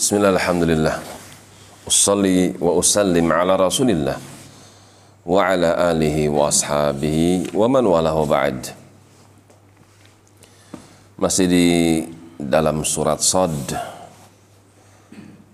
[0.00, 0.96] Bismillah, alhamdulillah.
[1.84, 4.16] Usalli wa usallim ala rasulillah
[5.28, 8.72] wa ala alihi wa ashabihi wa man walahu ba'd.
[11.20, 11.68] Masih di
[12.40, 13.76] dalam surat Sod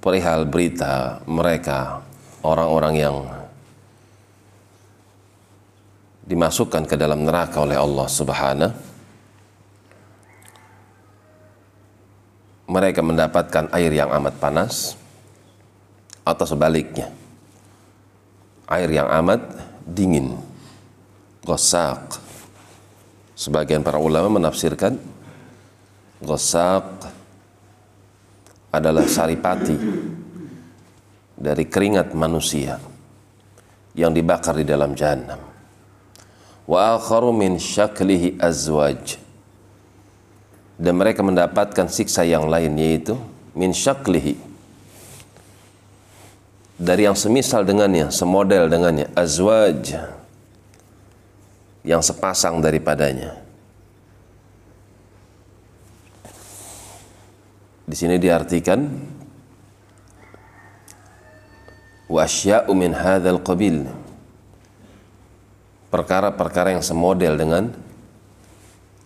[0.00, 2.00] perihal berita mereka
[2.40, 3.16] orang-orang yang
[6.24, 8.89] dimasukkan ke dalam neraka oleh Allah Subhanahu
[12.70, 14.94] mereka mendapatkan air yang amat panas
[16.22, 17.10] atau sebaliknya.
[18.70, 19.42] Air yang amat
[19.82, 20.38] dingin
[21.42, 22.22] gosak
[23.34, 24.94] sebagian para ulama menafsirkan
[26.22, 26.86] gosak
[28.70, 29.74] adalah saripati
[31.34, 32.78] dari keringat manusia
[33.98, 35.40] yang dibakar di dalam jahanam
[36.70, 39.18] wa akharu min syaklihi azwaj
[40.80, 43.20] dan mereka mendapatkan siksa yang lain yaitu
[43.52, 44.40] min syaklihi
[46.80, 50.00] dari yang semisal dengannya, semodel dengannya, azwaj
[51.84, 53.36] yang sepasang daripadanya.
[57.84, 58.88] Di sini diartikan
[62.08, 63.84] wasya'u min hadzal qabil
[65.92, 67.89] perkara-perkara yang semodel dengan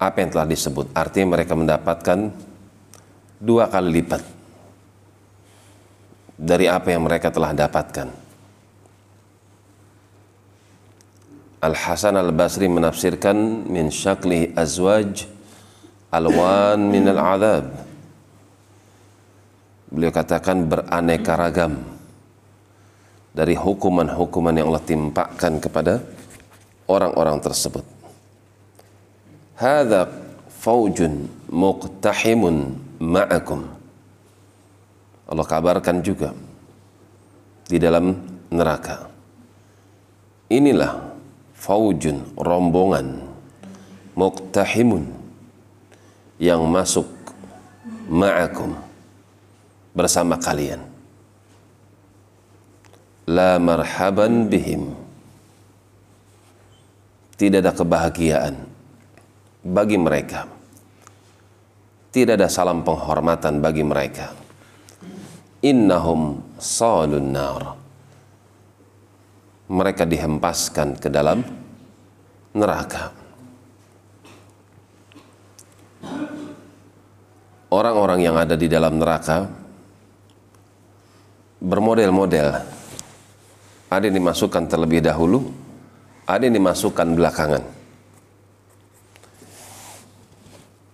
[0.00, 0.96] apa yang telah disebut.
[0.96, 2.32] Artinya mereka mendapatkan
[3.36, 4.24] dua kali lipat
[6.40, 8.08] dari apa yang mereka telah dapatkan.
[11.60, 15.28] Al-Hasan Al-Basri menafsirkan min syakli azwaj
[16.08, 17.68] alwan min al-adab.
[19.92, 21.76] Beliau katakan beraneka ragam
[23.36, 26.00] dari hukuman-hukuman yang Allah timpakan kepada
[26.88, 27.99] orang-orang tersebut.
[29.60, 30.08] Hada
[30.48, 33.60] faujun muqtahimun ma'akum.
[35.28, 36.32] Allah kabarkan juga
[37.68, 38.16] di dalam
[38.48, 39.12] neraka.
[40.48, 41.12] Inilah
[41.52, 43.20] faujun rombongan
[44.16, 45.12] muqtahimun
[46.40, 47.04] yang masuk
[48.08, 48.80] ma'akum
[49.92, 50.80] bersama kalian.
[53.28, 54.96] La marhaban bihim.
[57.36, 58.79] Tidak ada kebahagiaan
[59.60, 60.48] bagi mereka.
[62.10, 64.34] Tidak ada salam penghormatan bagi mereka.
[65.62, 67.62] Innahum salun nar.
[69.70, 71.46] Mereka dihempaskan ke dalam
[72.56, 73.14] neraka.
[77.70, 79.46] Orang-orang yang ada di dalam neraka
[81.62, 82.48] bermodel-model.
[83.86, 85.46] Ada yang dimasukkan terlebih dahulu,
[86.26, 87.79] ada yang dimasukkan belakangan.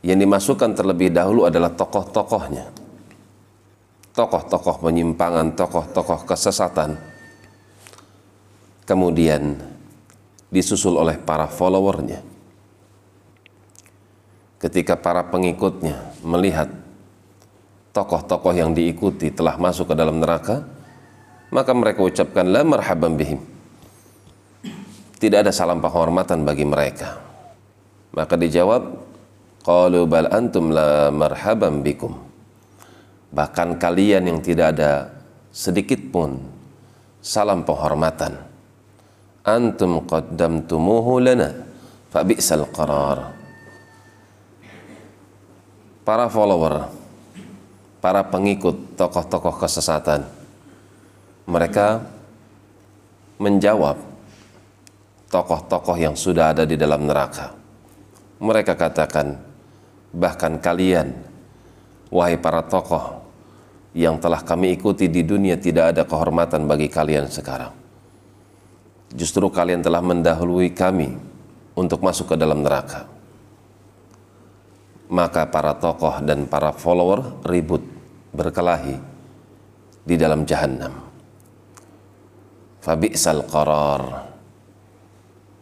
[0.05, 2.69] Yang dimasukkan terlebih dahulu adalah tokoh-tokohnya.
[4.17, 6.97] Tokoh-tokoh penyimpangan, tokoh-tokoh kesesatan.
[8.89, 9.61] Kemudian
[10.49, 12.23] disusul oleh para followernya.
[14.57, 16.73] Ketika para pengikutnya melihat
[17.93, 20.65] tokoh-tokoh yang diikuti telah masuk ke dalam neraka,
[21.53, 23.41] maka mereka ucapkan la marhaban bihim.
[25.17, 27.21] Tidak ada salam penghormatan bagi mereka.
[28.13, 29.06] Maka dijawab,
[29.67, 32.15] qalu bal antum la marhaban bikum.
[33.35, 35.11] Bahkan kalian yang tidak ada
[35.51, 36.39] sedikit pun
[37.19, 38.39] salam penghormatan.
[39.43, 41.51] Antum qaddamtumuhu lana
[42.15, 43.35] fa bi'sal qarar.
[46.07, 46.87] Para follower,
[47.99, 50.23] para pengikut tokoh-tokoh kesesatan,
[51.51, 52.07] mereka
[53.43, 53.99] menjawab
[55.27, 57.51] tokoh-tokoh yang sudah ada di dalam neraka.
[58.39, 59.56] Mereka katakan,
[60.15, 61.15] bahkan kalian,
[62.13, 63.25] wahai para tokoh
[63.97, 67.73] yang telah kami ikuti di dunia tidak ada kehormatan bagi kalian sekarang.
[69.15, 71.15] Justru kalian telah mendahului kami
[71.79, 73.09] untuk masuk ke dalam neraka.
[75.07, 77.81] Maka para tokoh dan para follower ribut,
[78.35, 78.99] berkelahi
[80.07, 81.07] di dalam jahanam
[82.87, 84.31] fabi'sal qarar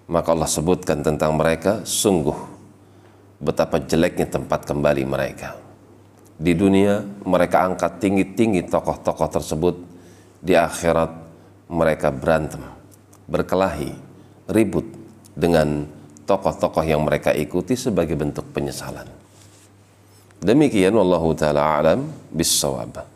[0.05, 2.54] maka Allah sebutkan tentang mereka sungguh
[3.45, 5.53] betapa jeleknya tempat kembali mereka.
[6.35, 9.77] Di dunia mereka angkat tinggi-tinggi tokoh-tokoh tersebut.
[10.45, 11.13] Di akhirat
[11.73, 12.61] mereka berantem
[13.25, 13.93] berkelahi
[14.53, 14.85] ribut
[15.33, 15.89] dengan
[16.29, 19.09] tokoh-tokoh yang mereka ikuti sebagai bentuk penyesalan.
[20.45, 23.14] Demikian wallahu taala alam bisawab